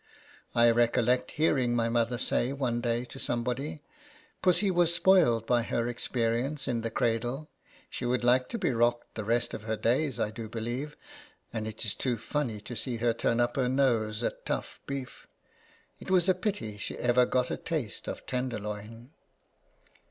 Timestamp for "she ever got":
16.77-17.51